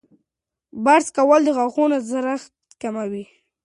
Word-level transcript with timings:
برس 0.83 1.07
کول 1.17 1.41
د 1.45 1.49
غاښونو 1.57 1.97
زړښت 2.09 2.53
کموي. 2.81 3.25